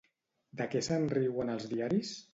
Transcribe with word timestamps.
De 0.61 0.67
què 0.71 0.81
se'n 0.87 1.05
riuen 1.17 1.53
els 1.57 1.69
diaris? 1.75 2.17